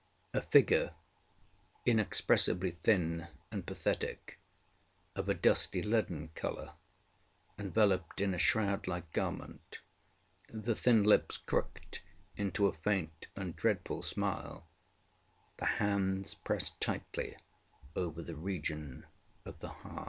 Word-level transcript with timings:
A 0.33 0.41
figure 0.41 0.95
inexpressibly 1.85 2.71
thin 2.71 3.27
and 3.51 3.67
pathetic, 3.67 4.39
of 5.15 5.29
a 5.29 5.35
dusty 5.35 5.83
leaden 5.83 6.29
colour, 6.33 6.73
enveloped 7.59 8.19
in 8.19 8.33
a 8.33 8.39
shroud 8.39 8.87
like 8.87 9.13
garment, 9.13 9.77
the 10.51 10.73
thin 10.73 11.03
lips 11.03 11.37
crooked 11.37 11.99
into 12.35 12.65
a 12.65 12.73
faint 12.73 13.27
and 13.35 13.55
dreadful 13.55 14.01
smile, 14.01 14.65
the 15.57 15.65
hands 15.77 16.33
pressed 16.33 16.81
tightly 16.81 17.37
over 17.95 18.23
the 18.23 18.35
region 18.35 19.05
of 19.45 19.59
the 19.59 19.69
heart. 19.69 19.99